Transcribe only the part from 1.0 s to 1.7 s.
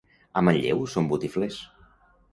botiflers.